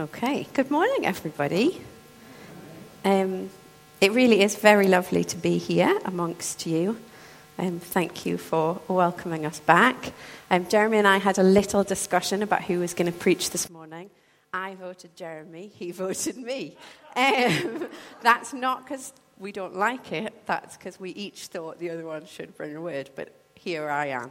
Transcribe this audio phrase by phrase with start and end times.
[0.00, 1.80] Okay, good morning, everybody.
[3.04, 3.50] Um,
[4.00, 7.00] it really is very lovely to be here amongst you.
[7.58, 10.12] Um, thank you for welcoming us back.
[10.52, 13.68] Um, Jeremy and I had a little discussion about who was going to preach this
[13.70, 14.08] morning.
[14.52, 16.76] I voted Jeremy, he voted me.
[17.16, 17.88] Um,
[18.22, 22.24] that's not because we don't like it, that's because we each thought the other one
[22.24, 24.30] should bring a word, but here I am.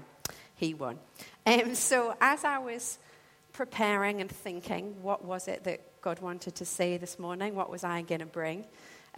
[0.55, 0.97] He won.
[1.45, 2.99] Um, so, as I was
[3.57, 7.55] preparing and thinking, what was it that God wanted to say this morning?
[7.55, 8.67] What was I going to bring?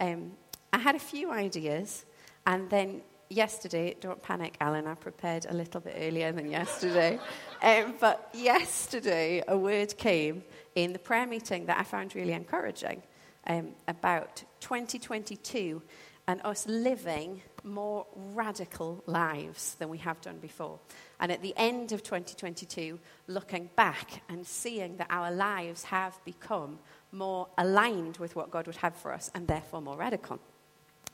[0.00, 0.32] Um,
[0.72, 2.06] I had a few ideas,
[2.46, 7.20] and then yesterday, don't panic, Alan, I prepared a little bit earlier than yesterday.
[7.62, 10.42] um, but yesterday, a word came
[10.74, 13.02] in the prayer meeting that I found really encouraging
[13.46, 15.82] um, about 2022
[16.26, 20.78] and us living more radical lives than we have done before.
[21.20, 26.78] And at the end of 2022, looking back and seeing that our lives have become
[27.12, 30.40] more aligned with what God would have for us and therefore more radical.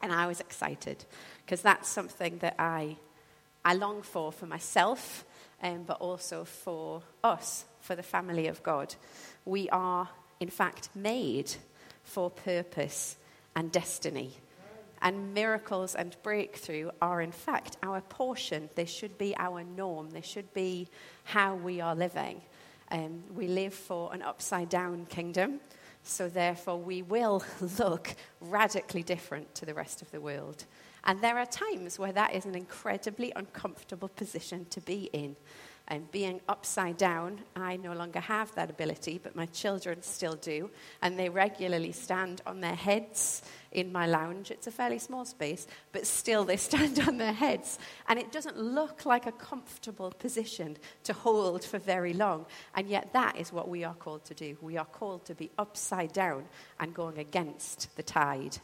[0.00, 1.04] And I was excited
[1.44, 2.96] because that's something that I,
[3.64, 5.24] I long for for myself,
[5.60, 8.94] um, but also for us, for the family of God.
[9.44, 11.52] We are, in fact, made
[12.04, 13.16] for purpose
[13.56, 14.34] and destiny.
[15.06, 18.68] And miracles and breakthrough are, in fact, our portion.
[18.74, 20.10] They should be our norm.
[20.10, 20.88] They should be
[21.22, 22.40] how we are living.
[22.90, 25.60] Um, we live for an upside down kingdom,
[26.02, 27.44] so therefore we will
[27.78, 30.64] look radically different to the rest of the world.
[31.04, 35.36] And there are times where that is an incredibly uncomfortable position to be in
[35.88, 40.68] and being upside down, I no longer have that ability, but my children still do.
[41.00, 44.50] And they regularly stand on their heads in my lounge.
[44.50, 47.78] It's a fairly small space, but still they stand on their heads.
[48.08, 52.46] And it doesn't look like a comfortable position to hold for very long.
[52.74, 54.56] And yet, that is what we are called to do.
[54.60, 56.46] We are called to be upside down
[56.80, 58.58] and going against the tide.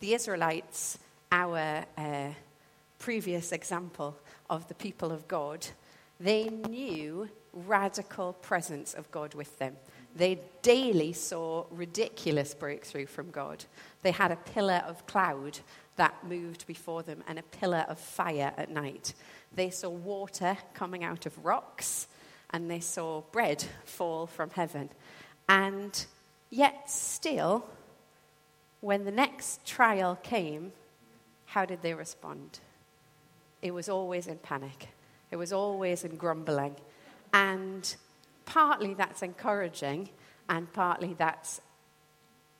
[0.00, 0.98] The Israelites,
[1.30, 2.30] our uh,
[2.98, 4.16] previous example
[4.48, 5.64] of the people of God,
[6.20, 9.76] they knew radical presence of God with them.
[10.14, 13.64] They daily saw ridiculous breakthrough from God.
[14.02, 15.60] They had a pillar of cloud
[15.96, 19.14] that moved before them and a pillar of fire at night.
[19.54, 22.08] They saw water coming out of rocks
[22.50, 24.90] and they saw bread fall from heaven.
[25.48, 26.04] And
[26.50, 27.66] yet, still,
[28.80, 30.72] when the next trial came,
[31.46, 32.60] how did they respond?
[33.62, 34.88] It was always in panic.
[35.30, 36.76] It was always in grumbling.
[37.32, 37.94] And
[38.46, 40.10] partly that's encouraging,
[40.48, 41.60] and partly that's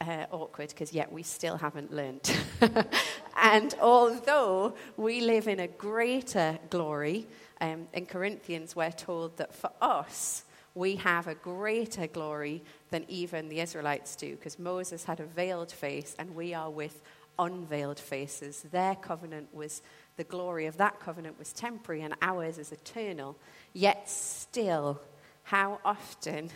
[0.00, 2.32] uh, awkward because yet we still haven't learned.
[3.42, 7.26] and although we live in a greater glory,
[7.60, 10.44] um, in Corinthians we're told that for us,
[10.74, 15.72] we have a greater glory than even the Israelites do because Moses had a veiled
[15.72, 17.02] face and we are with
[17.38, 18.62] unveiled faces.
[18.70, 19.82] Their covenant was
[20.20, 23.38] the glory of that covenant was temporary and ours is eternal.
[23.72, 25.00] Yet still,
[25.44, 26.50] how often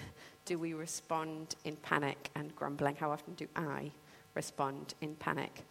[0.45, 2.97] do we respond in panic and grumbling?
[2.97, 3.91] How often do I
[4.35, 5.63] respond in panic?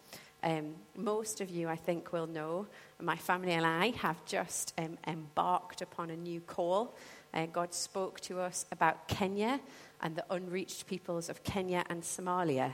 [0.41, 2.65] Um, most of you, I think, will know
[2.99, 6.95] my family and I have just um, embarked upon a new call.
[7.31, 9.59] Uh, God spoke to us about Kenya
[10.01, 12.73] and the unreached peoples of Kenya and Somalia.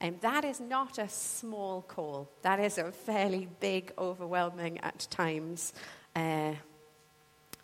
[0.00, 2.28] And um, that is not a small call.
[2.42, 5.72] That is a fairly big, overwhelming at times
[6.14, 6.52] uh,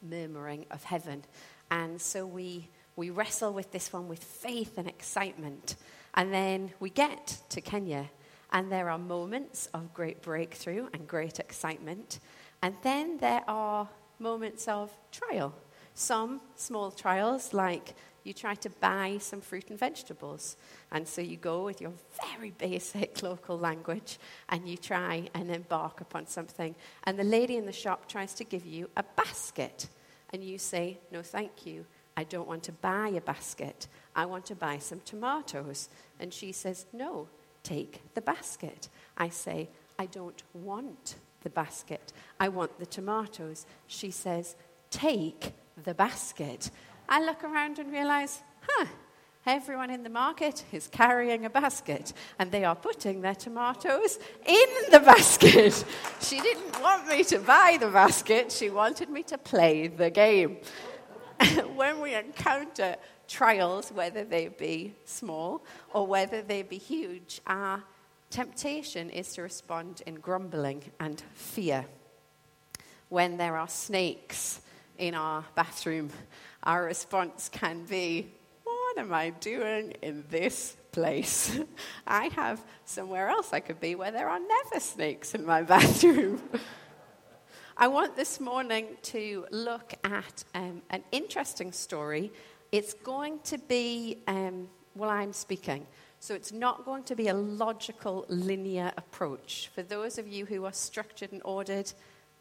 [0.02, 1.24] murmuring of heaven.
[1.70, 5.76] And so we, we wrestle with this one with faith and excitement.
[6.14, 8.10] And then we get to Kenya,
[8.52, 12.20] and there are moments of great breakthrough and great excitement.
[12.62, 15.54] And then there are moments of trial.
[15.94, 17.94] Some small trials, like
[18.24, 20.56] you try to buy some fruit and vegetables.
[20.90, 21.92] And so you go with your
[22.32, 24.18] very basic local language
[24.48, 26.74] and you try and embark upon something.
[27.04, 29.88] And the lady in the shop tries to give you a basket.
[30.32, 31.84] And you say, No, thank you.
[32.16, 33.88] I don't want to buy a basket.
[34.16, 35.90] I want to buy some tomatoes.
[36.18, 37.28] And she says, No,
[37.62, 38.88] take the basket.
[39.18, 39.68] I say,
[39.98, 42.12] I don't want the basket.
[42.40, 43.66] I want the tomatoes.
[43.86, 44.56] She says,
[44.90, 46.70] Take the basket.
[47.14, 48.86] I look around and realize, huh,
[49.46, 54.66] everyone in the market is carrying a basket and they are putting their tomatoes in
[54.90, 55.84] the basket.
[56.20, 60.56] she didn't want me to buy the basket, she wanted me to play the game.
[61.76, 62.96] when we encounter
[63.28, 65.62] trials, whether they be small
[65.92, 67.80] or whether they be huge, our
[68.30, 71.84] temptation is to respond in grumbling and fear.
[73.08, 74.62] When there are snakes
[74.98, 76.10] in our bathroom
[76.64, 78.32] our response can be,
[78.64, 81.58] What am I doing in this place?
[82.06, 86.42] I have somewhere else I could be where there are never snakes in my bathroom.
[87.76, 92.32] I want this morning to look at um, an interesting story.
[92.72, 95.86] It's going to be um, while I'm speaking.
[96.20, 99.70] So it's not going to be a logical, linear approach.
[99.74, 101.92] For those of you who are structured and ordered,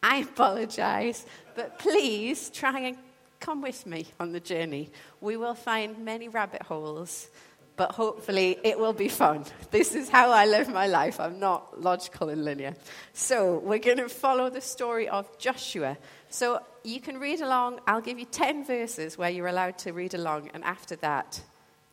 [0.02, 2.98] I apologize, but please try and
[3.44, 4.90] come with me on the journey.
[5.20, 7.28] We will find many rabbit holes,
[7.76, 9.44] but hopefully it will be fun.
[9.70, 11.20] This is how I live my life.
[11.20, 12.74] I'm not logical and linear.
[13.12, 15.98] So we're going to follow the story of Joshua.
[16.30, 17.82] So you can read along.
[17.86, 21.42] I'll give you 10 verses where you're allowed to read along, and after that,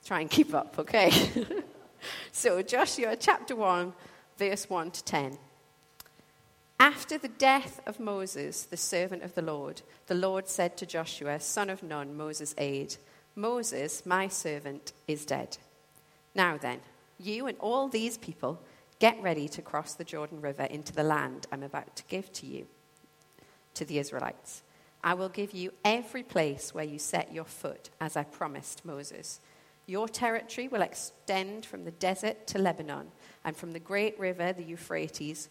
[0.05, 1.11] try and keep up, okay?
[2.33, 3.93] so, Joshua chapter 1,
[4.39, 5.39] verse 1 to 10.
[6.81, 11.39] After the death of Moses, the servant of the Lord, the Lord said to Joshua,
[11.39, 12.97] son of Nun, Moses' aide,
[13.37, 15.59] Moses, my servant, is dead.
[16.35, 16.81] Now then,
[17.19, 18.63] you and all these people
[18.99, 22.47] get ready to cross the Jordan River into the land I'm about to give to
[22.47, 22.67] you,
[23.75, 24.63] to the Israelites.
[25.05, 29.41] I will give you every place where you set your foot, as I promised Moses.
[29.85, 33.09] Your territory will extend from the desert to Lebanon,
[33.45, 35.51] and from the great river, the Euphrates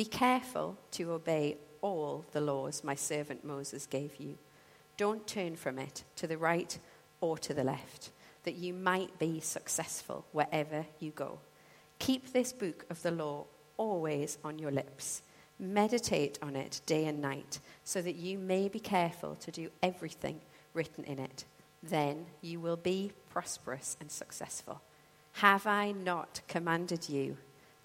[0.00, 4.38] Be careful to obey all the laws my servant Moses gave you.
[4.96, 6.78] Don't turn from it to the right
[7.20, 8.10] or to the left,
[8.44, 11.40] that you might be successful wherever you go.
[11.98, 13.44] Keep this book of the law
[13.76, 15.20] always on your lips.
[15.58, 20.40] Meditate on it day and night, so that you may be careful to do everything
[20.72, 21.44] written in it.
[21.82, 24.80] Then you will be prosperous and successful.
[25.32, 27.36] Have I not commanded you?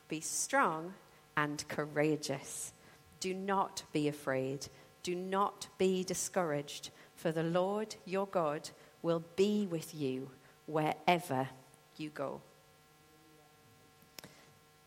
[0.07, 0.94] Be strong
[1.37, 2.73] and courageous.
[3.19, 4.67] Do not be afraid.
[5.03, 8.69] Do not be discouraged, for the Lord your God
[9.01, 10.29] will be with you
[10.65, 11.49] wherever
[11.97, 12.41] you go.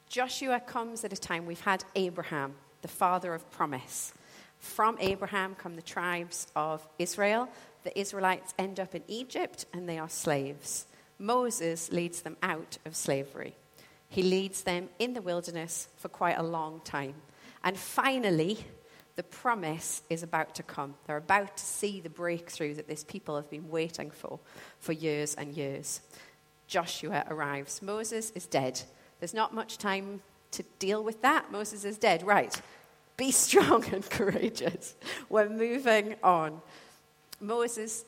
[0.08, 4.12] Joshua comes at a time we've had Abraham, the father of promise.
[4.58, 7.48] From Abraham come the tribes of Israel.
[7.84, 10.86] The Israelites end up in Egypt and they are slaves.
[11.18, 13.54] Moses leads them out of slavery.
[14.08, 17.14] He leads them in the wilderness for quite a long time.
[17.62, 18.58] And finally,
[19.16, 20.94] the promise is about to come.
[21.06, 24.38] They're about to see the breakthrough that this people have been waiting for
[24.78, 26.00] for years and years.
[26.68, 27.82] Joshua arrives.
[27.82, 28.80] Moses is dead.
[29.18, 30.22] There's not much time
[30.52, 31.50] to deal with that.
[31.50, 32.22] Moses is dead.
[32.22, 32.60] Right.
[33.16, 34.94] Be strong and courageous.
[35.28, 36.62] We're moving on.
[37.40, 38.04] Moses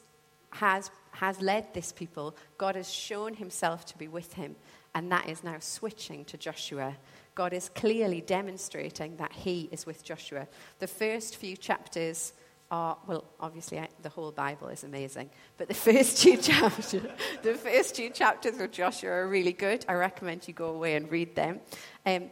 [0.50, 2.36] has, has led this people.
[2.56, 4.56] God has shown himself to be with him.
[4.94, 6.96] And that is now switching to Joshua.
[7.34, 10.48] God is clearly demonstrating that he is with Joshua.
[10.78, 12.32] The first few chapters
[12.70, 17.02] are, well, obviously the whole Bible is amazing, but the first two chapters,
[17.42, 19.84] the first two chapters of Joshua are really good.
[19.88, 21.60] I recommend you go away and read them.
[22.06, 22.30] Um,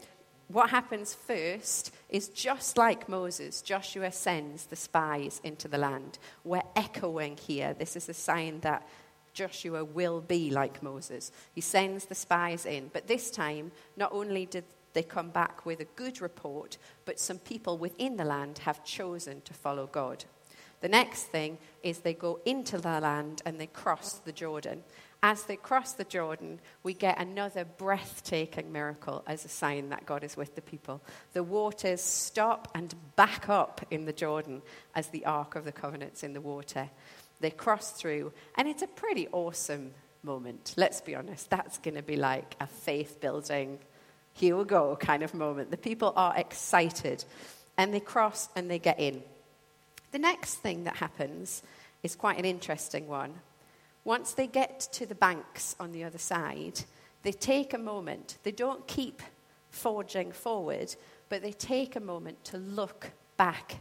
[0.48, 6.18] what happens first is just like Moses, Joshua sends the spies into the land.
[6.42, 7.74] We're echoing here.
[7.74, 8.88] This is a sign that
[9.38, 11.30] Joshua will be like Moses.
[11.54, 14.64] He sends the spies in, but this time, not only did
[14.94, 19.40] they come back with a good report, but some people within the land have chosen
[19.42, 20.24] to follow God.
[20.80, 24.82] The next thing is they go into the land and they cross the Jordan.
[25.22, 30.24] As they cross the Jordan, we get another breathtaking miracle as a sign that God
[30.24, 31.00] is with the people.
[31.32, 34.62] The waters stop and back up in the Jordan
[34.96, 36.90] as the Ark of the Covenant's in the water.
[37.40, 39.92] They cross through, and it's a pretty awesome
[40.22, 40.74] moment.
[40.76, 43.78] Let's be honest, that's going to be like a faith building,
[44.32, 45.70] here we go kind of moment.
[45.70, 47.24] The people are excited,
[47.76, 49.22] and they cross and they get in.
[50.12, 51.62] The next thing that happens
[52.02, 53.34] is quite an interesting one.
[54.04, 56.80] Once they get to the banks on the other side,
[57.22, 58.38] they take a moment.
[58.42, 59.22] They don't keep
[59.70, 60.94] forging forward,
[61.28, 63.80] but they take a moment to look back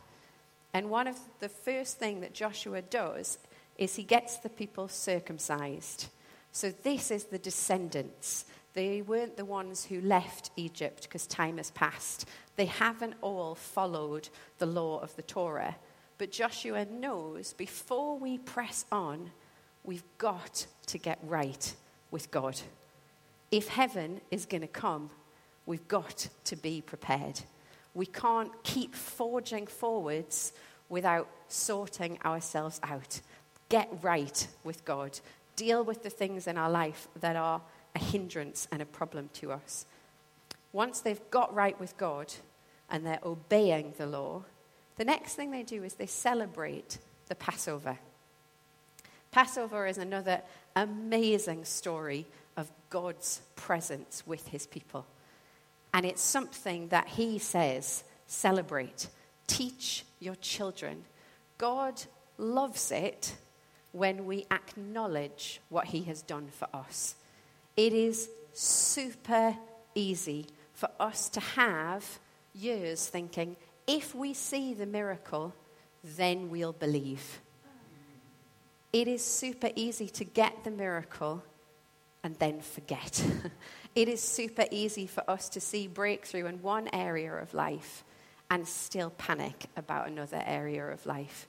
[0.77, 3.39] and one of the first thing that Joshua does
[3.77, 6.07] is he gets the people circumcised.
[6.51, 8.45] So this is the descendants.
[8.73, 12.27] They weren't the ones who left Egypt because time has passed.
[12.55, 15.75] They haven't all followed the law of the Torah.
[16.17, 19.31] But Joshua knows before we press on,
[19.83, 21.75] we've got to get right
[22.11, 22.59] with God.
[23.51, 25.09] If heaven is going to come,
[25.65, 27.39] we've got to be prepared.
[27.93, 30.53] We can't keep forging forwards
[30.89, 33.21] without sorting ourselves out.
[33.69, 35.19] Get right with God.
[35.55, 37.61] Deal with the things in our life that are
[37.95, 39.85] a hindrance and a problem to us.
[40.71, 42.33] Once they've got right with God
[42.89, 44.43] and they're obeying the law,
[44.97, 46.97] the next thing they do is they celebrate
[47.27, 47.97] the Passover.
[49.31, 50.41] Passover is another
[50.75, 55.05] amazing story of God's presence with his people.
[55.93, 59.07] And it's something that he says celebrate,
[59.47, 61.03] teach your children.
[61.57, 62.01] God
[62.37, 63.35] loves it
[63.97, 67.15] when we acknowledge what he has done for us.
[67.75, 69.55] It is super
[69.95, 72.19] easy for us to have
[72.53, 73.55] years thinking,
[73.87, 75.53] if we see the miracle,
[76.03, 77.39] then we'll believe.
[78.93, 81.43] It is super easy to get the miracle
[82.23, 83.23] and then forget.
[83.95, 88.03] it is super easy for us to see breakthrough in one area of life
[88.49, 91.47] and still panic about another area of life.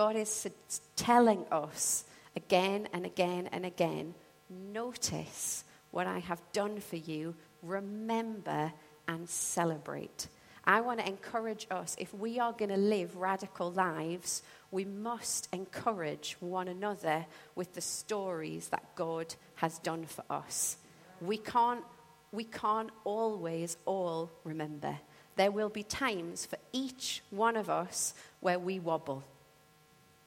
[0.00, 0.48] God is
[0.96, 2.04] telling us
[2.34, 4.14] again and again and again
[4.48, 8.72] notice what I have done for you, remember
[9.06, 10.28] and celebrate.
[10.64, 15.50] I want to encourage us if we are going to live radical lives, we must
[15.52, 20.78] encourage one another with the stories that God has done for us.
[21.20, 21.84] We can't,
[22.32, 24.96] we can't always all remember.
[25.36, 29.24] There will be times for each one of us where we wobble,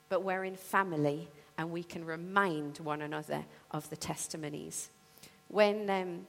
[0.09, 4.89] but we're in family and we can remind one another of the testimonies.
[5.47, 6.27] When um,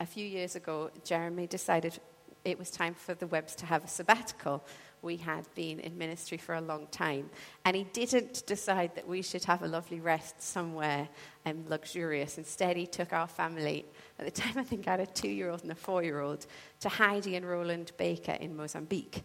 [0.00, 1.98] a few years ago, Jeremy decided
[2.44, 4.64] it was time for the Webbs to have a sabbatical.
[5.02, 7.30] We had been in ministry for a long time.
[7.64, 11.08] And he didn't decide that we should have a lovely rest somewhere
[11.46, 12.38] um, luxurious.
[12.38, 13.84] Instead, he took our family,
[14.18, 16.20] at the time I think I had a two year old and a four year
[16.20, 16.46] old,
[16.80, 19.22] to Heidi and Rolland Baker in Mozambique.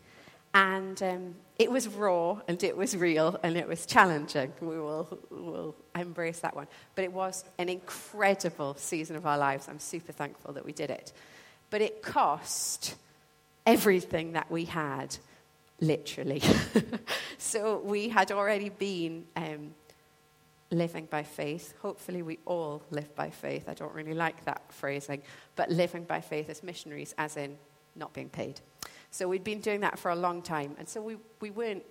[0.55, 4.53] And um, it was raw and it was real and it was challenging.
[4.61, 6.67] We will will embrace that one.
[6.95, 9.67] But it was an incredible season of our lives.
[9.67, 11.11] I'm super thankful that we did it.
[11.69, 12.95] But it cost
[13.65, 15.17] everything that we had,
[15.81, 16.41] literally.
[17.37, 19.75] so we had already been um,
[20.71, 21.73] living by faith.
[21.81, 23.67] Hopefully, we all live by faith.
[23.67, 25.21] I don't really like that phrasing,
[25.57, 27.57] but living by faith as missionaries, as in
[27.93, 28.61] not being paid.
[29.15, 31.85] So we'd been doing that for a long time, and so we, we weren't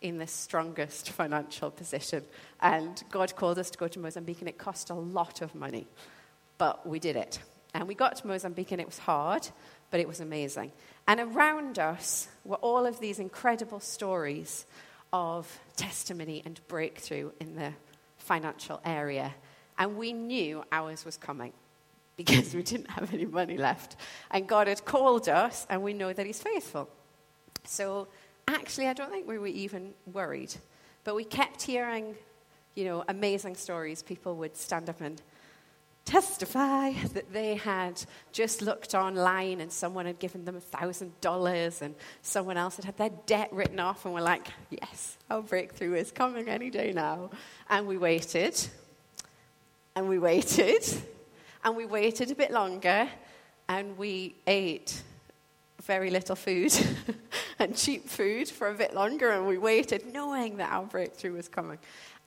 [0.00, 2.24] in the strongest financial position.
[2.62, 5.86] And God called us to go to Mozambique, and it cost a lot of money,
[6.56, 7.40] but we did it.
[7.74, 9.48] And we got to Mozambique, and it was hard,
[9.90, 10.72] but it was amazing.
[11.06, 14.64] And around us were all of these incredible stories
[15.12, 17.74] of testimony and breakthrough in the
[18.16, 19.34] financial area.
[19.76, 21.52] And we knew ours was coming
[22.24, 23.96] because we didn't have any money left.
[24.30, 26.88] And God had called us, and we know that He's faithful.
[27.64, 28.08] So
[28.48, 30.54] actually, I don't think we were even worried.
[31.04, 32.14] But we kept hearing,
[32.74, 34.02] you know, amazing stories.
[34.02, 35.20] People would stand up and
[36.04, 42.56] testify that they had just looked online and someone had given them $1,000 and someone
[42.56, 46.48] else had had their debt written off and were like, yes, our breakthrough is coming
[46.48, 47.30] any day now.
[47.68, 48.58] And we waited
[49.94, 50.84] and we waited
[51.64, 53.08] and we waited a bit longer
[53.68, 55.02] and we ate
[55.82, 56.72] very little food
[57.58, 61.48] and cheap food for a bit longer and we waited knowing that our breakthrough was
[61.48, 61.78] coming.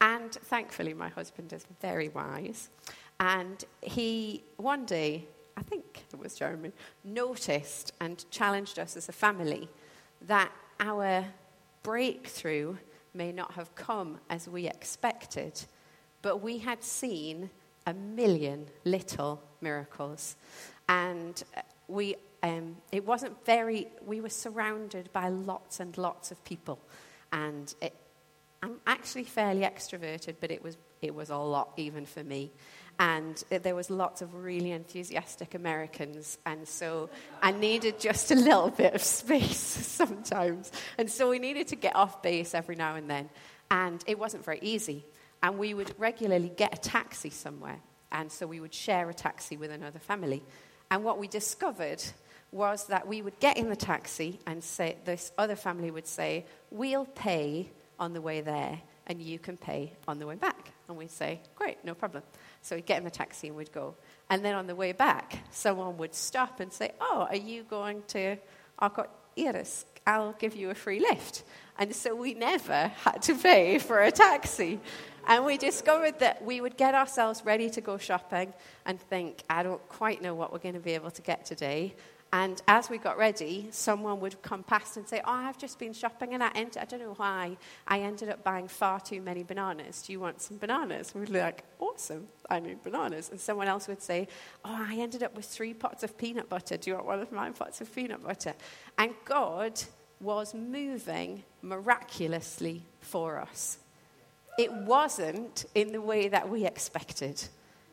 [0.01, 2.69] And thankfully, my husband is very wise.
[3.19, 6.71] And he, one day, I think it was Jeremy,
[7.03, 9.69] noticed and challenged us as a family
[10.27, 11.25] that our
[11.83, 12.75] breakthrough
[13.13, 15.63] may not have come as we expected,
[16.21, 17.49] but we had seen
[17.85, 20.35] a million little miracles.
[20.89, 21.41] And
[21.87, 26.79] we, um, it wasn't very, we were surrounded by lots and lots of people.
[27.31, 27.95] And it,
[28.61, 32.51] I'm actually fairly extroverted, but it was, it was a lot even for me.
[32.99, 37.09] And there was lots of really enthusiastic Americans, and so
[37.41, 41.95] I needed just a little bit of space sometimes, and so we needed to get
[41.95, 43.29] off base every now and then,
[43.71, 45.07] and it wasn't very easy,
[45.43, 47.79] and we would regularly get a taxi somewhere,
[48.11, 50.41] and so we would share a taxi with another family,
[50.89, 52.03] and what we discovered
[52.51, 56.45] was that we would get in the taxi and say this other family would say,
[56.71, 57.69] "We'll pay
[57.99, 60.71] on the way there." And you can pay on the way back.
[60.87, 62.23] And we'd say, Great, no problem.
[62.61, 63.95] So we'd get in the taxi and we'd go.
[64.29, 68.03] And then on the way back, someone would stop and say, Oh, are you going
[68.09, 68.37] to
[68.79, 69.07] Arco
[69.37, 69.85] Iris?
[70.05, 71.43] I'll give you a free lift.
[71.77, 74.79] And so we never had to pay for a taxi.
[75.25, 78.53] And we discovered that we would get ourselves ready to go shopping
[78.85, 81.95] and think, I don't quite know what we're going to be able to get today.
[82.33, 85.93] And as we got ready, someone would come past and say, Oh, I've just been
[85.93, 90.01] shopping and I, I don't know why, I ended up buying far too many bananas.
[90.01, 91.13] Do you want some bananas?
[91.13, 93.29] We'd be like, Awesome, I need bananas.
[93.29, 94.27] And someone else would say,
[94.65, 96.75] Oh, I ended up with three pots of peanut butter.
[96.75, 98.55] Do you want one of my pots of peanut butter?
[98.97, 99.79] And God
[100.19, 103.77] was moving miraculously for us.
[104.57, 107.43] It wasn't in the way that we expected,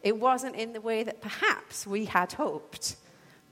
[0.03, 2.97] it wasn't in the way that perhaps we had hoped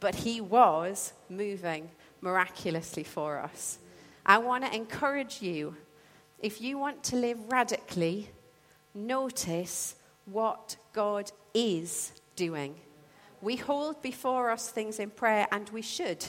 [0.00, 3.78] but He was moving miraculously for us.
[4.24, 5.76] I want to encourage you
[6.40, 8.30] if you want to live radically,
[8.94, 12.76] notice what God is doing.
[13.40, 16.24] We hold before us things in prayer, and we should.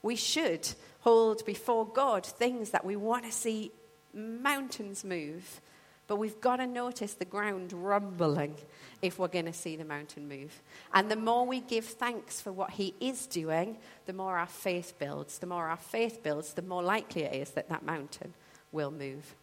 [0.00, 0.68] We should
[1.00, 3.72] hold before God things that we want to see
[4.14, 5.60] mountains move.
[6.08, 8.56] But we've got to notice the ground rumbling
[9.00, 10.60] if we're going to see the mountain move.
[10.92, 14.94] And the more we give thanks for what He is doing, the more our faith
[14.98, 15.38] builds.
[15.38, 18.34] The more our faith builds, the more likely it is that that mountain
[18.72, 19.34] will move.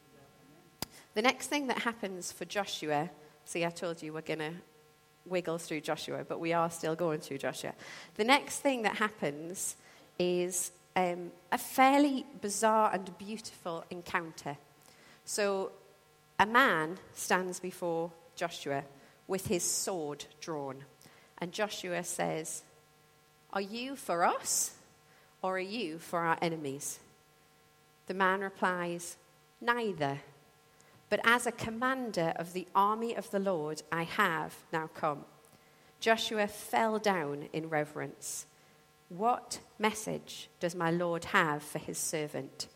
[1.14, 3.10] The next thing that happens for Joshua,
[3.46, 4.54] see, I told you we're going to
[5.26, 7.74] wiggle through Joshua, but we are still going through Joshua.
[8.16, 9.76] The next thing that happens
[10.18, 14.58] is um, a fairly bizarre and beautiful encounter.
[15.26, 15.72] So
[16.40, 18.86] a man stands before Joshua
[19.28, 20.86] with his sword drawn.
[21.38, 22.64] And Joshua says,
[23.52, 24.76] Are you for us
[25.42, 27.00] or are you for our enemies?
[28.08, 29.18] The man replies,
[29.60, 30.20] Neither.
[31.10, 35.26] But as a commander of the army of the Lord, I have now come.
[36.00, 38.46] Joshua fell down in reverence.
[39.10, 42.68] What message does my Lord have for his servant?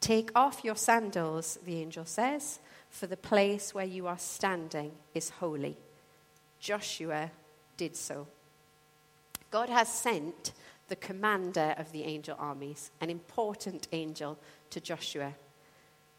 [0.00, 2.60] Take off your sandals, the angel says
[2.96, 5.76] for the place where you are standing is holy.
[6.58, 7.30] Joshua
[7.76, 8.26] did so.
[9.50, 10.52] God has sent
[10.88, 14.38] the commander of the angel armies, an important angel,
[14.70, 15.34] to Joshua.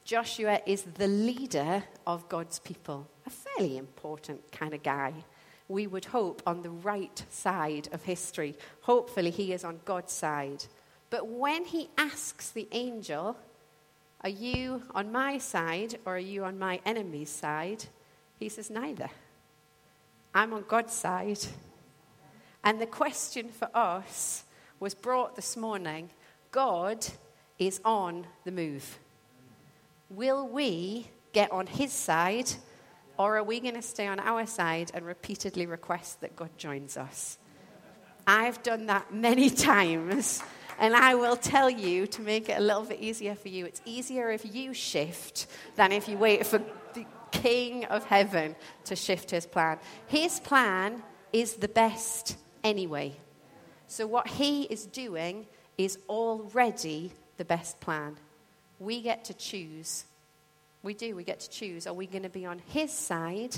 [0.05, 5.13] Joshua is the leader of God's people, a fairly important kind of guy.
[5.67, 8.55] We would hope on the right side of history.
[8.81, 10.65] Hopefully, he is on God's side.
[11.09, 13.35] But when he asks the angel,
[14.27, 17.85] are you on my side or are you on my enemy's side?
[18.37, 19.09] He says, Neither.
[20.35, 21.39] I'm on God's side.
[22.61, 24.43] And the question for us
[24.81, 26.09] was brought this morning
[26.51, 27.07] God
[27.57, 28.99] is on the move.
[30.09, 32.51] Will we get on his side
[33.17, 36.97] or are we going to stay on our side and repeatedly request that God joins
[36.97, 37.37] us?
[38.27, 40.43] I've done that many times.
[40.79, 43.81] And I will tell you to make it a little bit easier for you, it's
[43.85, 46.59] easier if you shift than if you wait for
[46.93, 49.79] the King of Heaven to shift his plan.
[50.07, 53.15] His plan is the best anyway.
[53.87, 58.17] So, what he is doing is already the best plan.
[58.79, 60.05] We get to choose.
[60.83, 61.87] We do, we get to choose.
[61.87, 63.57] Are we going to be on his side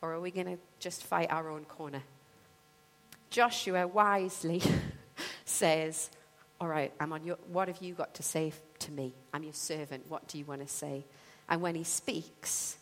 [0.00, 2.02] or are we going to just fight our own corner?
[3.30, 4.62] Joshua wisely
[5.44, 6.10] says,
[6.64, 9.12] all right, I'm on your, what have you got to say to me?
[9.34, 10.06] I'm your servant.
[10.08, 11.04] What do you want to say?
[11.46, 12.78] And when he speaks,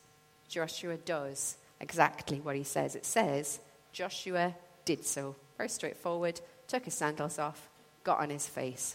[0.48, 2.94] Joshua does exactly what he says.
[2.94, 3.58] It says,
[3.92, 5.34] Joshua did so.
[5.56, 7.68] Very straightforward, took his sandals off,
[8.04, 8.94] got on his face.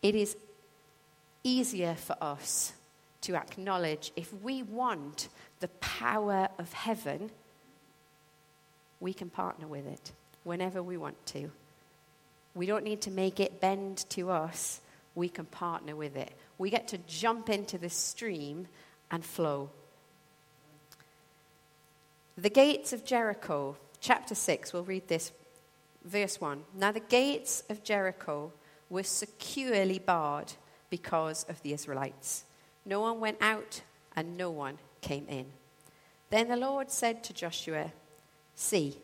[0.00, 0.38] It is
[1.42, 2.72] easier for us
[3.20, 5.28] to acknowledge if we want
[5.60, 7.30] the power of heaven,
[9.00, 10.12] we can partner with it
[10.44, 11.50] whenever we want to.
[12.54, 14.80] We don't need to make it bend to us.
[15.14, 16.32] We can partner with it.
[16.58, 18.68] We get to jump into the stream
[19.10, 19.70] and flow.
[22.36, 25.32] The gates of Jericho, chapter 6, we'll read this,
[26.04, 26.64] verse 1.
[26.74, 28.52] Now, the gates of Jericho
[28.90, 30.52] were securely barred
[30.90, 32.44] because of the Israelites.
[32.84, 33.82] No one went out
[34.16, 35.46] and no one came in.
[36.30, 37.92] Then the Lord said to Joshua,
[38.56, 38.98] See,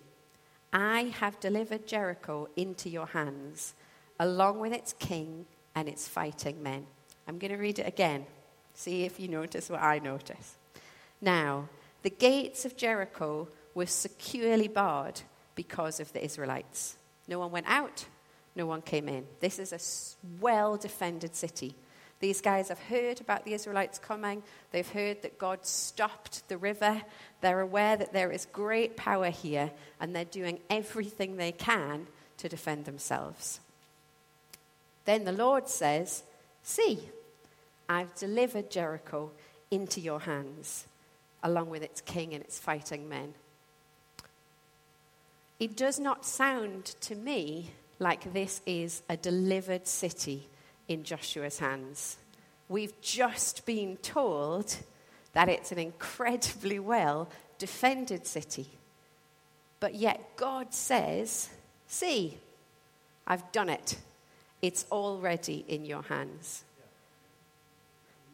[0.73, 3.75] I have delivered Jericho into your hands,
[4.19, 6.87] along with its king and its fighting men.
[7.27, 8.27] I'm going to read it again.
[8.75, 10.57] See if you notice what I notice.
[11.21, 11.69] Now,
[12.03, 15.21] the gates of Jericho were securely barred
[15.55, 16.97] because of the Israelites.
[17.29, 18.07] No one went out,
[18.57, 19.27] no one came in.
[19.41, 21.75] This is a well defended city.
[22.21, 24.43] These guys have heard about the Israelites coming.
[24.73, 27.03] They've heard that God stopped the river.
[27.41, 32.07] They're aware that there is great power here, and they're doing everything they can
[32.37, 33.61] to defend themselves.
[35.07, 36.23] Then the Lord says,
[36.63, 37.09] See,
[37.89, 39.31] I've delivered Jericho
[39.71, 40.87] into your hands.
[41.43, 43.33] along with its king and its fighting men.
[45.59, 50.50] It does not sound to me like this is a delivered city
[50.91, 52.17] in Joshua's hands.
[52.69, 54.77] We've just been told
[55.35, 58.67] that it's an incredibly well defended city.
[59.79, 61.49] But yet God says,
[61.87, 62.39] See,
[63.25, 63.99] I've done it.
[64.61, 66.65] It's already in your hands.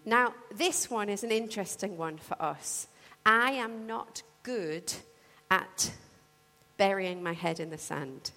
[0.07, 2.87] Now, this one is an interesting one for us.
[3.27, 4.95] I am not good
[5.51, 5.93] at
[6.79, 8.31] burying my head in the sand.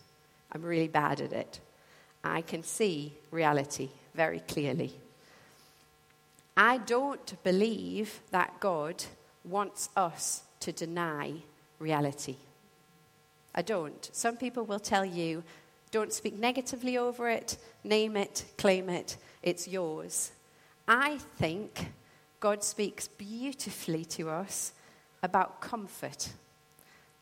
[0.51, 1.61] I'm really bad at it.
[2.21, 4.93] I can see reality very clearly.
[6.55, 9.03] I don't believe that God
[9.45, 11.33] wants us to deny
[11.79, 12.35] reality.
[13.55, 14.09] I don't.
[14.11, 15.43] Some people will tell you,
[15.91, 20.31] don't speak negatively over it, name it, claim it, it's yours.
[20.87, 21.91] I think
[22.39, 24.73] God speaks beautifully to us
[25.23, 26.29] about comfort.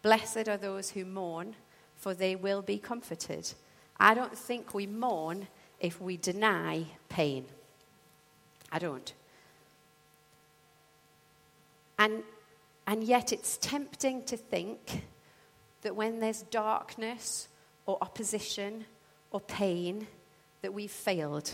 [0.02, 1.56] Blessed are those who mourn,
[1.96, 3.54] for they will be comforted.
[4.00, 5.48] I don't think we mourn
[5.80, 7.46] if we deny pain.
[8.72, 9.14] I don't.
[12.00, 12.24] And,
[12.86, 15.04] and yet it's tempting to think
[15.82, 17.48] that when there's darkness
[17.86, 18.86] or opposition
[19.32, 20.08] or pain,
[20.62, 21.52] that we've failed,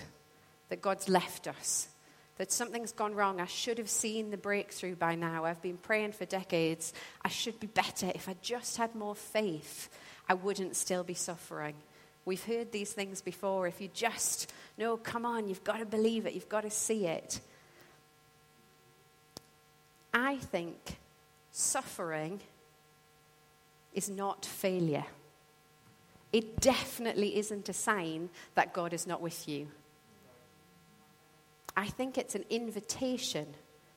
[0.70, 1.88] that God's left us,
[2.38, 3.40] that something's gone wrong.
[3.40, 5.46] I should have seen the breakthrough by now.
[5.46, 6.94] I've been praying for decades.
[7.24, 8.12] I should be better.
[8.16, 9.90] If I just had more faith,
[10.28, 11.76] I wouldn't still be suffering.
[12.26, 13.68] We've heard these things before.
[13.68, 17.06] If you just, no, come on, you've got to believe it, you've got to see
[17.06, 17.40] it.
[20.14, 20.98] I think
[21.52, 22.40] suffering
[23.94, 25.06] is not failure.
[26.32, 29.68] It definitely isn't a sign that God is not with you.
[31.76, 33.48] I think it's an invitation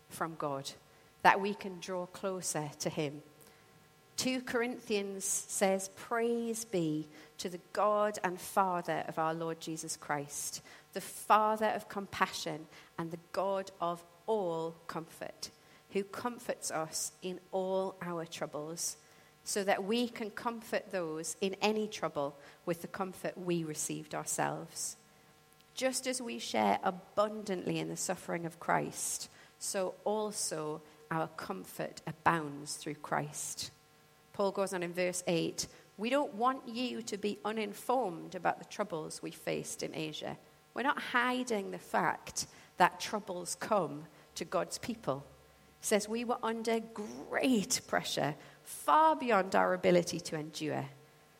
[0.09, 0.71] from God
[1.23, 3.23] that we can draw closer to Him.
[4.17, 7.07] 2 Corinthians says, Praise be
[7.39, 10.63] to the God and Father of our Lord Jesus Christ,
[10.95, 12.67] the Father of compassion
[12.99, 15.51] and the God of all comfort,
[15.91, 18.97] who comforts us in all our troubles,
[19.45, 24.97] so that we can comfort those in any trouble with the comfort we received ourselves.
[25.75, 32.77] Just as we share abundantly in the suffering of Christ, so also our comfort abounds
[32.77, 33.71] through Christ.
[34.37, 38.67] Paul goes on in verse 8 We don't want you to be uninformed about the
[38.67, 40.37] troubles we faced in Asia.
[40.75, 42.47] We're not hiding the fact
[42.77, 45.25] that troubles come to God's people.
[45.81, 50.85] He says we were under great pressure, far beyond our ability to endure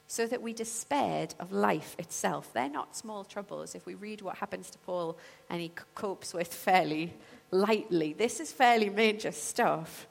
[0.07, 2.51] so that we despaired of life itself.
[2.55, 3.75] They're not small troubles.
[3.75, 5.19] If we read what happens to Paul
[5.51, 7.13] and he copes with fairly
[7.51, 10.07] lightly, this is fairly major stuff.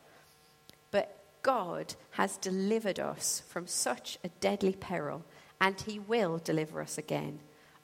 [1.45, 5.23] God has delivered us from such a deadly peril,
[5.61, 7.39] and he will deliver us again.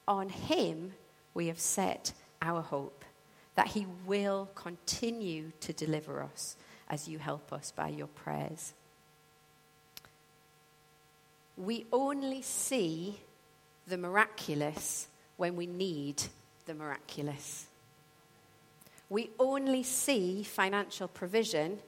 [0.07, 0.93] On him
[1.33, 3.05] we have set our hope
[3.55, 6.55] that he will continue to deliver us
[6.89, 8.73] as you help us by your prayers
[11.61, 13.19] we only see
[13.87, 16.23] the miraculous when we need
[16.65, 17.67] the miraculous.
[19.09, 21.79] We only see financial provision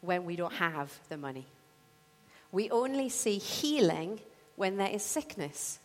[0.00, 1.46] when we don't have the money.
[2.52, 4.20] We only see healing
[4.56, 5.78] when there is sickness.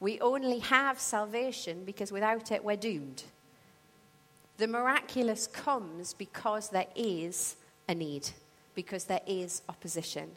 [0.00, 3.24] We only have salvation because without it we're doomed.
[4.58, 7.56] The miraculous comes because there is
[7.88, 8.28] a need,
[8.74, 10.30] because there is opposition.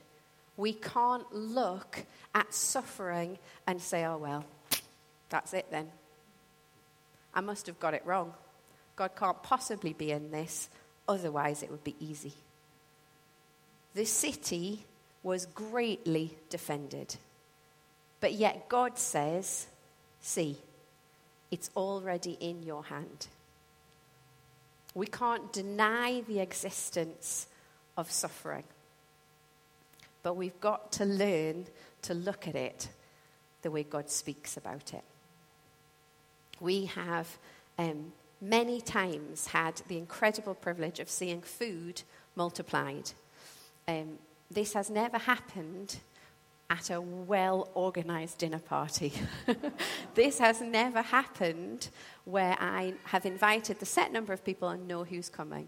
[0.57, 4.45] We can't look at suffering and say, oh, well,
[5.29, 5.89] that's it then.
[7.33, 8.33] I must have got it wrong.
[8.95, 10.69] God can't possibly be in this,
[11.07, 12.33] otherwise, it would be easy.
[13.93, 14.85] The city
[15.23, 17.15] was greatly defended.
[18.19, 19.67] But yet, God says,
[20.21, 20.57] See,
[21.49, 23.27] it's already in your hand.
[24.93, 27.47] We can't deny the existence
[27.97, 28.63] of suffering.
[30.23, 31.65] But we've got to learn
[32.03, 32.89] to look at it
[33.61, 35.03] the way God speaks about it.
[36.59, 37.37] We have
[37.77, 42.03] um, many times had the incredible privilege of seeing food
[42.35, 43.11] multiplied.
[43.87, 45.99] Um, this has never happened
[46.69, 49.13] at a well organized dinner party.
[50.15, 51.89] this has never happened
[52.23, 55.67] where I have invited the set number of people and know who's coming.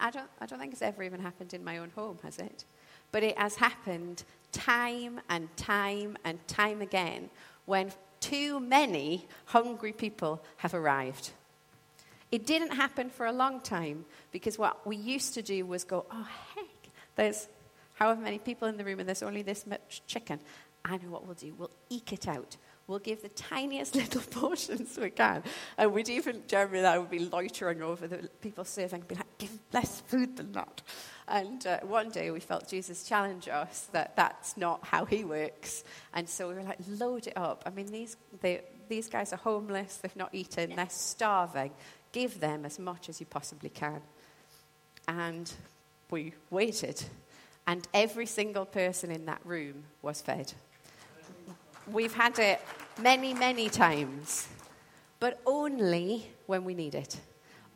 [0.00, 2.64] I don't, I don't think it's ever even happened in my own home, has it?
[3.12, 7.30] But it has happened time and time and time again
[7.66, 11.30] when too many hungry people have arrived.
[12.30, 16.04] It didn't happen for a long time because what we used to do was go,
[16.10, 16.28] oh,
[17.18, 17.48] there's
[17.94, 20.38] however many people in the room and there's only this much chicken.
[20.84, 21.52] I know what we'll do.
[21.58, 22.56] We'll eke it out.
[22.86, 25.42] We'll give the tiniest little portions we can.
[25.76, 29.36] And we'd even, Jeremy and I would be loitering over the people serving, be like,
[29.36, 30.80] give less food than that.
[31.26, 35.84] And uh, one day we felt Jesus challenge us that that's not how he works.
[36.14, 37.64] And so we were like, load it up.
[37.66, 41.72] I mean, these, they, these guys are homeless, they've not eaten, they're starving.
[42.12, 44.00] Give them as much as you possibly can.
[45.08, 45.52] And
[46.10, 47.04] we waited.
[47.66, 50.52] And every single person in that room was fed.
[51.90, 52.60] We've had it
[53.00, 54.48] many, many times,
[55.20, 57.20] but only when we need it.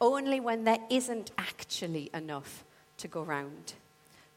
[0.00, 2.64] Only when there isn't actually enough
[2.98, 3.74] to go round.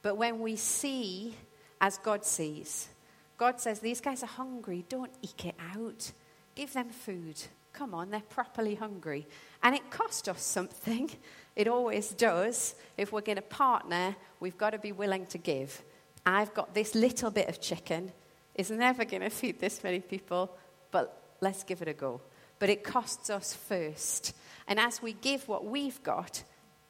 [0.02, 1.36] But when we see
[1.82, 2.90] as God sees,
[3.38, 4.86] God says, These guys are hungry.
[4.88, 6.12] Don't eke it out.
[6.54, 7.42] Give them food.
[7.74, 9.28] Come on, they're properly hungry.
[9.62, 11.10] And it cost us something.
[11.56, 12.76] It always does.
[12.98, 15.82] If we're going to partner, we've got to be willing to give.
[16.26, 18.12] I've got this little bit of chicken.
[18.56, 20.52] It's never going to feed this many people,
[20.92, 22.22] but let's give it a go.
[22.60, 24.34] But it costs us first.
[24.68, 26.44] And as we give what we've got,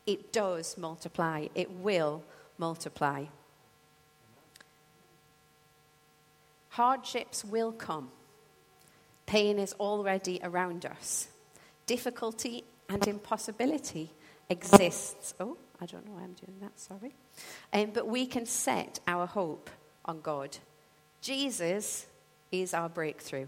[0.06, 1.47] it does multiply.
[1.54, 2.23] It will
[2.58, 3.25] multiply.
[6.69, 8.10] Hardships will come.
[9.25, 11.28] Pain is already around us.
[11.88, 14.12] Difficulty and impossibility
[14.49, 15.34] exists.
[15.39, 17.13] Oh, I don't know why I'm doing that, sorry.
[17.73, 19.69] Um, but we can set our hope
[20.05, 20.58] on God.
[21.21, 22.05] Jesus
[22.51, 23.47] is our breakthrough.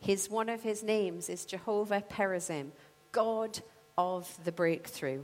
[0.00, 2.70] His, one of his names is Jehovah Perazim,
[3.12, 3.60] God
[3.96, 5.22] of the breakthrough.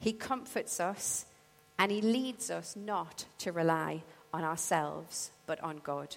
[0.00, 1.26] He comforts us
[1.78, 6.16] and he leads us not to rely on ourselves, but on God.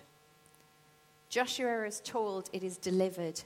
[1.29, 3.41] Joshua is told it is delivered,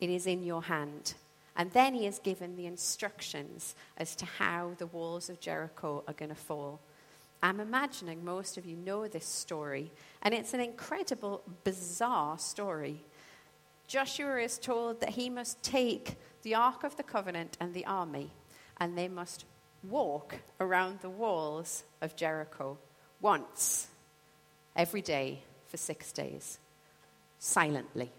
[0.00, 1.14] it is in your hand.
[1.58, 6.14] And then he is given the instructions as to how the walls of Jericho are
[6.14, 6.80] going to fall.
[7.42, 9.90] I'm imagining most of you know this story,
[10.22, 13.00] and it's an incredible, bizarre story.
[13.88, 18.30] Joshua is told that he must take the Ark of the Covenant and the army,
[18.78, 19.44] and they must
[19.82, 22.78] walk around the walls of Jericho
[23.20, 23.88] once
[24.76, 26.58] every day for six days,
[27.38, 28.10] silently.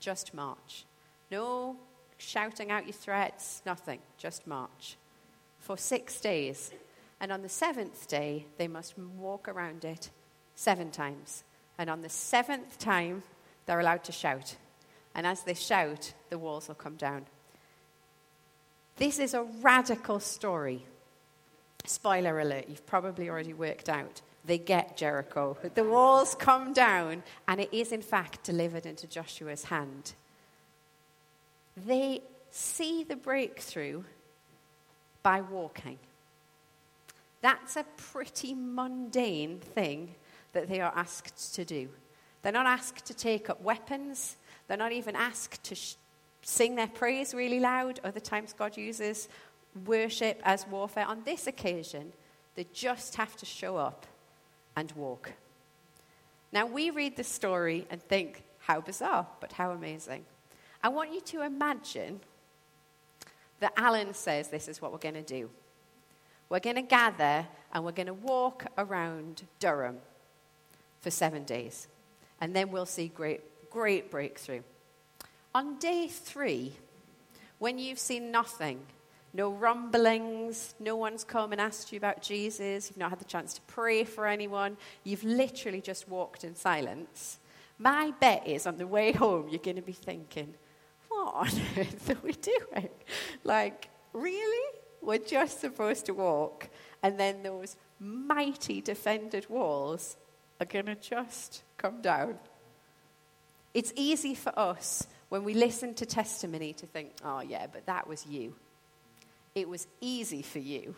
[0.00, 0.84] Just march.
[1.30, 1.76] No
[2.22, 4.96] shouting out your threats, nothing, just march.
[5.58, 6.72] For six days.
[7.20, 10.10] And on the seventh day, they must walk around it
[10.54, 11.44] seven times.
[11.78, 13.22] And on the seventh time,
[13.66, 14.56] they're allowed to shout.
[15.14, 17.26] And as they shout, the walls will come down.
[18.96, 20.86] This is a radical story.
[21.84, 24.20] Spoiler alert, you've probably already worked out.
[24.44, 25.56] They get Jericho.
[25.74, 30.14] The walls come down, and it is, in fact, delivered into Joshua's hand.
[31.76, 34.02] They see the breakthrough
[35.22, 35.98] by walking.
[37.40, 40.14] That's a pretty mundane thing
[40.52, 41.88] that they are asked to do.
[42.42, 44.36] They're not asked to take up weapons,
[44.68, 45.96] they're not even asked to sh-
[46.42, 48.00] sing their praise really loud.
[48.04, 49.28] Other times, God uses
[49.86, 51.06] worship as warfare.
[51.06, 52.12] On this occasion,
[52.54, 54.06] they just have to show up
[54.76, 55.32] and walk.
[56.52, 60.24] Now, we read the story and think, how bizarre, but how amazing.
[60.82, 62.20] I want you to imagine
[63.60, 65.48] that Alan says this is what we're going to do.
[66.48, 69.98] We're going to gather and we're going to walk around Durham
[71.00, 71.86] for seven days.
[72.40, 73.40] And then we'll see great,
[73.70, 74.62] great breakthrough.
[75.54, 76.72] On day three,
[77.58, 78.80] when you've seen nothing,
[79.32, 83.54] no rumblings, no one's come and asked you about Jesus, you've not had the chance
[83.54, 87.38] to pray for anyone, you've literally just walked in silence.
[87.78, 90.54] My bet is on the way home, you're going to be thinking,
[91.12, 91.46] on
[91.76, 92.88] earth are we doing?
[93.44, 94.78] Like, really?
[95.00, 96.68] We're just supposed to walk,
[97.02, 100.16] and then those mighty defended walls
[100.60, 102.38] are going to just come down.
[103.74, 108.06] It's easy for us when we listen to testimony to think, oh, yeah, but that
[108.06, 108.54] was you.
[109.54, 110.94] It was easy for you.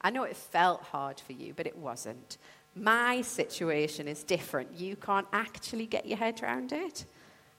[0.00, 2.38] I know it felt hard for you, but it wasn't.
[2.74, 4.78] My situation is different.
[4.78, 7.04] You can't actually get your head around it.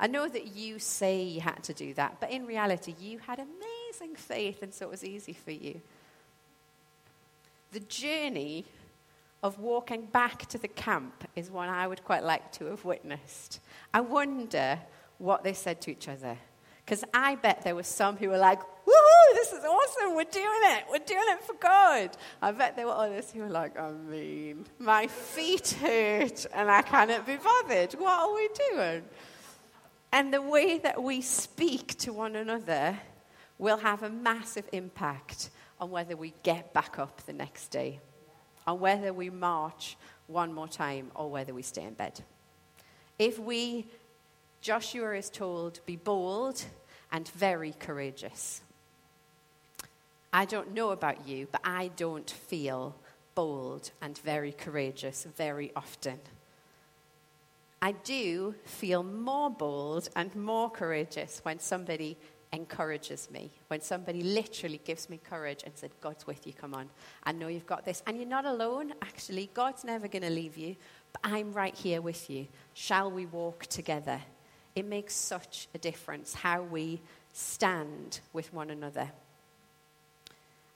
[0.01, 3.37] I know that you say you had to do that, but in reality, you had
[3.39, 5.79] amazing faith, and so it was easy for you.
[7.71, 8.65] The journey
[9.43, 13.59] of walking back to the camp is one I would quite like to have witnessed.
[13.93, 14.79] I wonder
[15.19, 16.35] what they said to each other.
[16.83, 20.61] Because I bet there were some who were like, woohoo, this is awesome, we're doing
[20.63, 22.09] it, we're doing it for God.
[22.41, 26.81] I bet there were others who were like, I mean, my feet hurt and I
[26.81, 27.93] cannot be bothered.
[27.93, 29.03] What are we doing?
[30.11, 32.99] And the way that we speak to one another
[33.57, 37.99] will have a massive impact on whether we get back up the next day,
[38.67, 39.97] on whether we march
[40.27, 42.21] one more time, or whether we stay in bed.
[43.17, 43.87] If we,
[44.61, 46.65] Joshua is told, be bold
[47.11, 48.61] and very courageous.
[50.33, 52.95] I don't know about you, but I don't feel
[53.35, 56.19] bold and very courageous very often.
[57.81, 62.17] I do feel more bold and more courageous when somebody
[62.53, 66.89] encourages me, when somebody literally gives me courage and said, God's with you, come on.
[67.23, 68.03] I know you've got this.
[68.05, 69.49] And you're not alone, actually.
[69.53, 70.75] God's never going to leave you,
[71.13, 72.47] but I'm right here with you.
[72.73, 74.21] Shall we walk together?
[74.75, 77.01] It makes such a difference how we
[77.33, 79.09] stand with one another.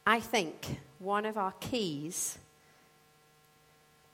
[0.07, 2.37] I think one of our keys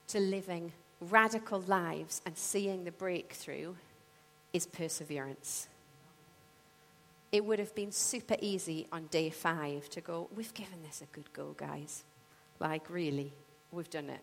[0.08, 0.72] to living
[1.10, 3.74] radical lives and seeing the breakthrough
[4.52, 5.68] is perseverance.
[7.30, 11.06] It would have been super easy on day five to go, We've given this a
[11.06, 12.04] good go, guys.
[12.60, 13.32] Like, really,
[13.70, 14.20] we've done it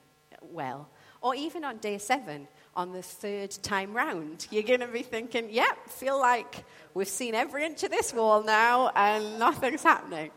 [0.52, 0.88] well.
[1.22, 5.46] Or even on day seven, on the third time round, you're going to be thinking,
[5.46, 6.64] Yep, yeah, feel like
[6.94, 10.32] we've seen every inch of this wall now and nothing's happening.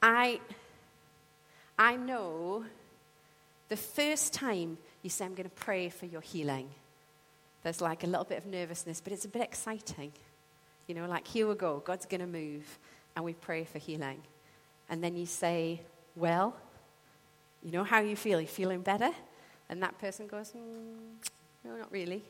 [0.00, 0.40] I,
[1.76, 2.64] I know
[3.68, 6.68] the first time you say, I'm going to pray for your healing,
[7.62, 10.12] there's like a little bit of nervousness, but it's a bit exciting.
[10.86, 12.78] You know, like, here we go, God's going to move,
[13.14, 14.22] and we pray for healing.
[14.88, 15.80] And then you say,
[16.16, 16.56] Well,
[17.62, 18.40] you know how you feel?
[18.40, 19.10] You feeling better?
[19.68, 21.28] And that person goes, mm,
[21.64, 22.22] No, not really.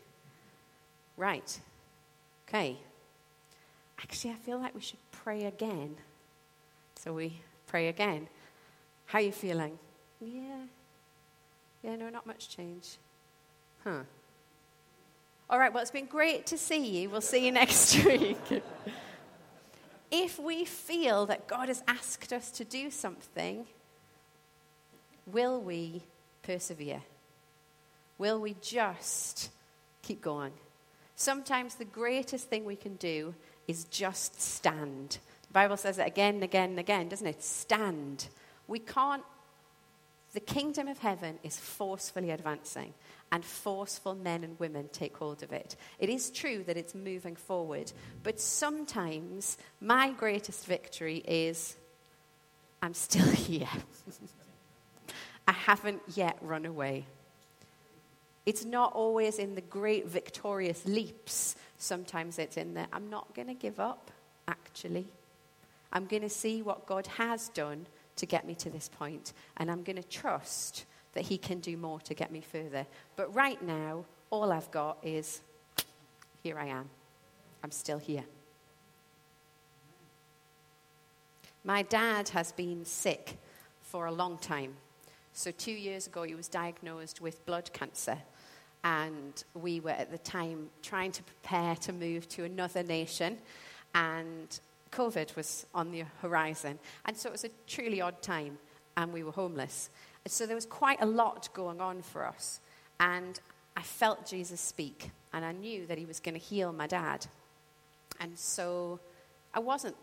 [1.17, 1.61] Right.
[2.49, 2.79] Okay.
[4.01, 5.97] Actually, I feel like we should pray again.
[6.97, 8.29] So we pray again.
[9.07, 9.79] How are you feeling?
[10.21, 10.65] Yeah,
[11.83, 12.97] yeah, no, not much change.
[13.85, 14.01] Huh.
[15.51, 17.09] All right, well, it's been great to see you.
[17.09, 18.63] We'll see you next week.
[20.11, 23.67] if we feel that God has asked us to do something,
[25.27, 26.03] will we
[26.43, 27.03] persevere?
[28.19, 29.51] Will we just
[30.03, 30.53] keep going?
[31.15, 33.35] Sometimes the greatest thing we can do
[33.67, 35.19] is just stand.
[35.49, 37.43] The Bible says it again and again and again, doesn't it?
[37.43, 38.29] Stand.
[38.67, 39.25] We can't
[40.35, 42.93] the kingdom of heaven is forcefully advancing,
[43.33, 45.77] and forceful men and women take hold of it.
[45.99, 51.77] It is true that it's moving forward, but sometimes my greatest victory is
[52.83, 53.69] I'm still here.
[55.47, 57.07] I haven't yet run away.
[58.45, 61.57] It's not always in the great victorious leaps.
[61.79, 64.11] Sometimes it's in the I'm not going to give up,
[64.47, 65.07] actually.
[65.93, 67.87] I'm going to see what God has done
[68.19, 71.77] to get me to this point, and I'm going to trust that He can do
[71.77, 72.87] more to get me further.
[73.17, 75.41] But right now, all I've got is
[76.43, 76.89] here I am.
[77.65, 78.25] I'm still here.
[81.65, 83.37] My dad has been sick
[83.81, 84.75] for a long time.
[85.33, 88.19] So, two years ago, he was diagnosed with blood cancer.
[88.85, 93.39] And we were at the time trying to prepare to move to another nation.
[93.95, 96.79] And COVID was on the horizon.
[97.05, 98.59] And so it was a truly odd time,
[98.97, 99.91] and we were homeless.
[100.27, 102.61] So there was quite a lot going on for us.
[103.01, 103.39] And
[103.77, 107.27] I felt Jesus speak, and I knew that he was going to heal my dad.
[108.21, 109.01] And so
[109.55, 109.97] I wasn't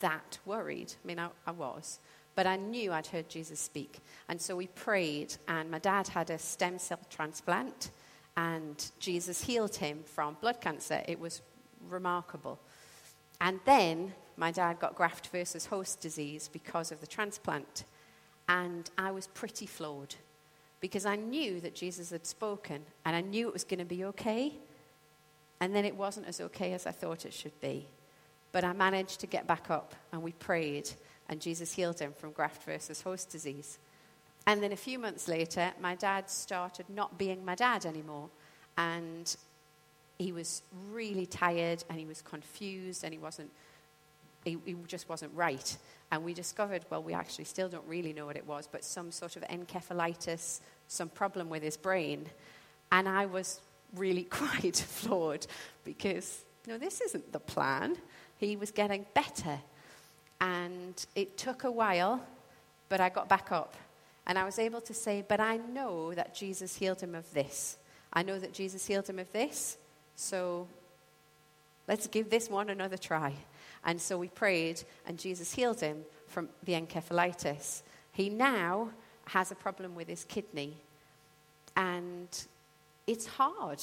[0.00, 0.94] that worried.
[1.02, 1.98] I mean, I, I was.
[2.36, 3.98] But I knew I'd heard Jesus speak.
[4.28, 7.90] And so we prayed, and my dad had a stem cell transplant,
[8.36, 11.02] and Jesus healed him from blood cancer.
[11.08, 11.42] It was
[11.88, 12.58] remarkable.
[13.40, 17.84] And then my dad got graft versus host disease because of the transplant.
[18.48, 20.14] And I was pretty floored
[20.80, 24.04] because I knew that Jesus had spoken and I knew it was going to be
[24.06, 24.54] okay.
[25.60, 27.86] And then it wasn't as okay as I thought it should be.
[28.52, 30.90] But I managed to get back up and we prayed,
[31.28, 33.78] and Jesus healed him from graft versus host disease.
[34.46, 38.30] And then a few months later, my dad started not being my dad anymore.
[38.76, 39.36] And
[40.20, 43.50] he was really tired and he was confused and he wasn't
[44.44, 45.76] he, he, just wasn't right.
[46.10, 49.10] And we discovered, well, we actually still don't really know what it was, but some
[49.10, 52.26] sort of encephalitis, some problem with his brain.
[52.90, 53.60] And I was
[53.94, 55.46] really quite floored
[55.84, 57.98] because, no, this isn't the plan.
[58.38, 59.58] He was getting better.
[60.40, 62.24] And it took a while,
[62.88, 63.76] but I got back up.
[64.26, 67.76] And I was able to say, but I know that Jesus healed him of this.
[68.10, 69.76] I know that Jesus healed him of this.
[70.20, 70.68] So
[71.88, 73.34] let's give this one another try.
[73.84, 77.82] And so we prayed, and Jesus healed him from the encephalitis.
[78.12, 78.90] He now
[79.28, 80.76] has a problem with his kidney,
[81.74, 82.28] and
[83.06, 83.82] it's hard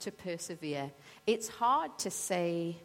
[0.00, 0.90] to persevere.
[1.26, 2.76] It's hard to say,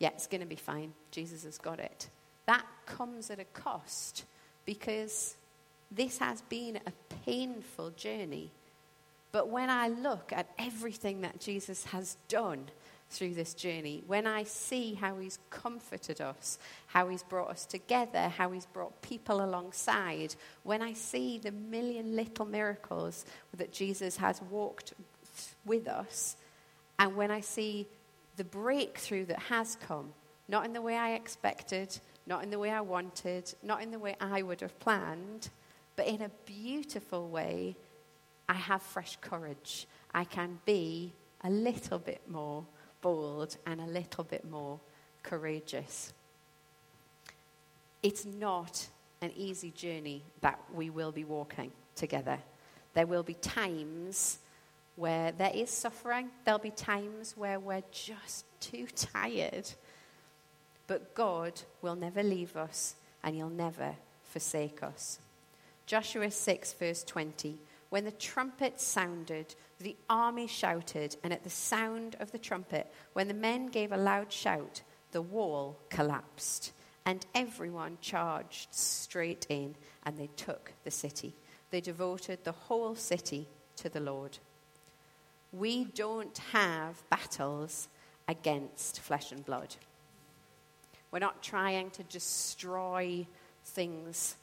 [0.00, 0.92] yeah, it's going to be fine.
[1.12, 2.08] Jesus has got it.
[2.46, 4.24] That comes at a cost
[4.66, 5.36] because
[5.92, 6.92] this has been a
[7.24, 8.50] painful journey.
[9.32, 12.66] But when I look at everything that Jesus has done
[13.08, 18.28] through this journey, when I see how he's comforted us, how he's brought us together,
[18.28, 23.24] how he's brought people alongside, when I see the million little miracles
[23.56, 24.92] that Jesus has walked
[25.64, 26.36] with us,
[26.98, 27.88] and when I see
[28.36, 30.12] the breakthrough that has come,
[30.46, 33.98] not in the way I expected, not in the way I wanted, not in the
[33.98, 35.48] way I would have planned,
[35.96, 37.76] but in a beautiful way,
[38.48, 39.86] I have fresh courage.
[40.12, 41.12] I can be
[41.42, 42.64] a little bit more
[43.00, 44.80] bold and a little bit more
[45.22, 46.12] courageous.
[48.02, 48.88] It's not
[49.20, 52.38] an easy journey that we will be walking together.
[52.94, 54.38] There will be times
[54.96, 59.70] where there is suffering, there'll be times where we're just too tired.
[60.86, 65.18] But God will never leave us and He'll never forsake us.
[65.86, 67.58] Joshua 6, verse 20.
[67.92, 73.28] When the trumpet sounded, the army shouted, and at the sound of the trumpet, when
[73.28, 74.80] the men gave a loud shout,
[75.10, 76.72] the wall collapsed,
[77.04, 79.74] and everyone charged straight in,
[80.06, 81.34] and they took the city.
[81.70, 84.38] They devoted the whole city to the Lord.
[85.52, 87.88] We don't have battles
[88.26, 89.76] against flesh and blood.
[91.10, 93.26] We're not trying to destroy
[93.62, 94.36] things,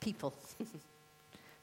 [0.00, 0.32] people.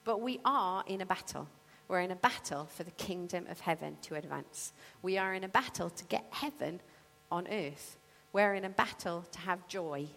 [0.04, 1.48] but we are in a battle.
[1.88, 4.74] We're in a battle for the kingdom of heaven to advance.
[5.02, 6.80] We are in a battle to get heaven
[7.32, 7.98] on earth.
[8.34, 10.08] We're in a battle to have joy.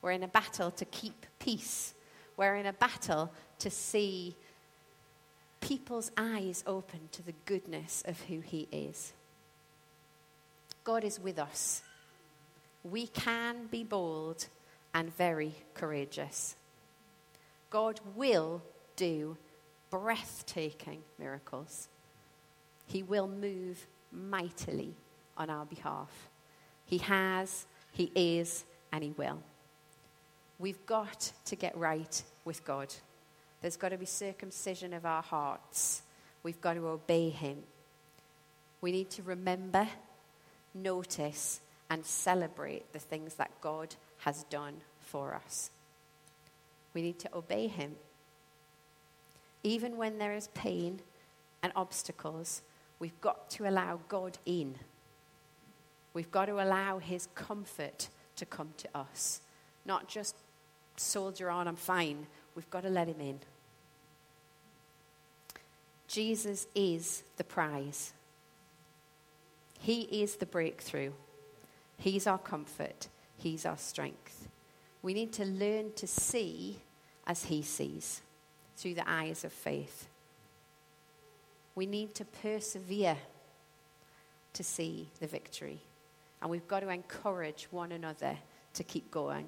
[0.00, 1.94] We're in a battle to keep peace.
[2.36, 4.36] We're in a battle to see
[5.60, 9.12] people's eyes open to the goodness of who He is.
[10.84, 11.82] God is with us.
[12.84, 14.46] We can be bold
[14.92, 16.54] and very courageous.
[17.70, 18.62] God will
[18.96, 19.36] do
[19.90, 21.88] breathtaking miracles.
[22.86, 24.94] He will move mightily
[25.36, 26.10] on our behalf.
[26.84, 29.38] He has, He is, and He will.
[30.58, 32.94] We've got to get right with God.
[33.60, 36.02] There's got to be circumcision of our hearts.
[36.42, 37.58] We've got to obey Him.
[38.80, 39.88] We need to remember,
[40.74, 45.70] notice, and celebrate the things that God has done for us.
[46.92, 47.96] We need to obey Him.
[49.64, 51.00] Even when there is pain
[51.62, 52.60] and obstacles,
[52.98, 54.76] we've got to allow God in.
[56.12, 59.40] We've got to allow His comfort to come to us.
[59.86, 60.36] Not just
[60.96, 62.26] soldier on, I'm fine.
[62.54, 63.40] We've got to let Him in.
[66.06, 68.12] Jesus is the prize.
[69.80, 71.12] He is the breakthrough.
[71.96, 73.08] He's our comfort.
[73.38, 74.48] He's our strength.
[75.02, 76.80] We need to learn to see
[77.26, 78.20] as He sees
[78.76, 80.08] through the eyes of faith.
[81.74, 83.16] We need to persevere
[84.52, 85.80] to see the victory.
[86.40, 88.38] And we've got to encourage one another
[88.74, 89.46] to keep going.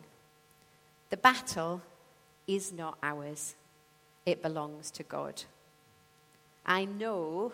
[1.10, 1.82] The battle
[2.46, 3.54] is not ours,
[4.24, 5.42] it belongs to God.
[6.64, 7.52] I know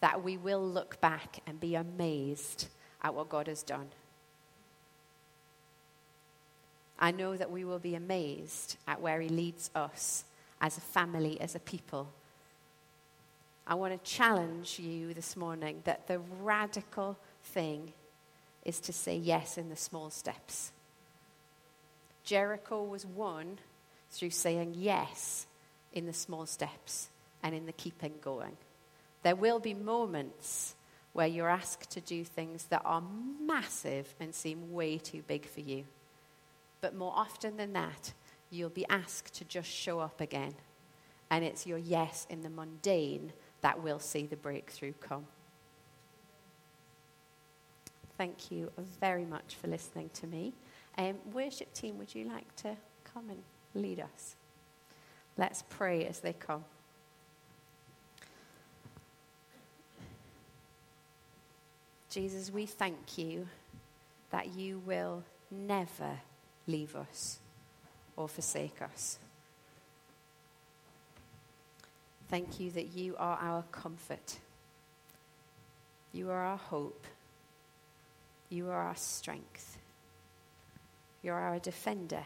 [0.00, 2.68] that we will look back and be amazed
[3.02, 3.88] at what God has done.
[6.98, 10.24] I know that we will be amazed at where He leads us
[10.60, 12.08] as a family, as a people.
[13.66, 17.92] I want to challenge you this morning that the radical thing
[18.64, 20.72] is to say yes in the small steps.
[22.24, 23.58] Jericho was won
[24.10, 25.46] through saying yes
[25.92, 27.08] in the small steps
[27.42, 28.56] and in the keeping going.
[29.22, 30.74] There will be moments
[31.12, 33.02] where you're asked to do things that are
[33.40, 35.84] massive and seem way too big for you.
[36.80, 38.12] But more often than that,
[38.50, 40.54] you'll be asked to just show up again.
[41.30, 45.26] And it's your yes in the mundane that will see the breakthrough come.
[48.16, 50.52] Thank you very much for listening to me.
[50.96, 53.42] Um, worship team, would you like to come and
[53.74, 54.34] lead us?
[55.36, 56.64] Let's pray as they come.
[62.10, 63.46] Jesus, we thank you
[64.30, 66.18] that you will never
[66.66, 67.38] leave us
[68.18, 69.18] or forsake us.
[72.28, 74.38] Thank you that you are our comfort.
[76.12, 77.06] You are our hope.
[78.50, 79.78] You are our strength.
[81.22, 82.24] You're our defender.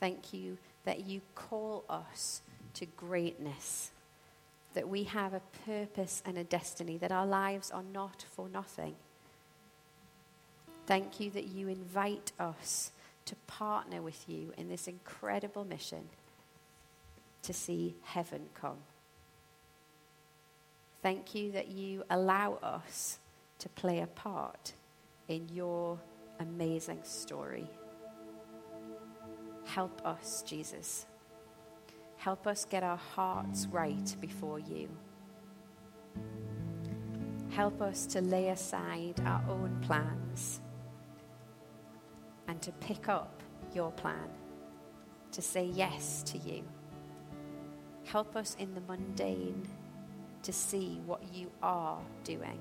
[0.00, 2.40] Thank you that you call us
[2.74, 3.90] to greatness
[4.74, 8.94] that we have a purpose and a destiny, that our lives are not for nothing.
[10.86, 12.90] Thank you that you invite us
[13.26, 16.08] to partner with you in this incredible mission
[17.42, 18.78] to see heaven come.
[21.02, 23.18] Thank you that you allow us
[23.58, 24.72] to play a part
[25.28, 25.98] in your
[26.38, 27.66] amazing story.
[29.64, 31.06] Help us, Jesus.
[32.16, 34.88] Help us get our hearts right before you.
[37.50, 40.61] Help us to lay aside our own plans
[42.52, 43.42] and to pick up
[43.74, 44.28] your plan,
[45.30, 46.62] to say yes to you.
[48.04, 49.66] Help us in the mundane
[50.42, 52.60] to see what you are doing.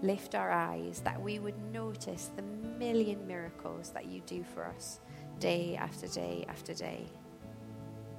[0.00, 2.42] Lift our eyes that we would notice the
[2.78, 5.00] million miracles that you do for us
[5.40, 7.04] day after day after day.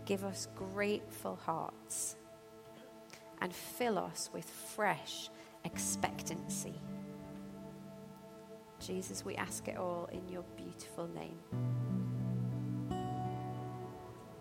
[0.04, 2.18] Give us grateful hearts
[3.40, 5.30] and fill us with fresh
[5.64, 6.82] expectancy.
[8.88, 12.07] Jesus, we ask it all in your beautiful name.